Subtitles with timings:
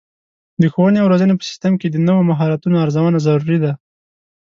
[0.61, 3.71] د ښوونې او روزنې په سیستم کې د نوو مهارتونو ارزونه ضروري ده.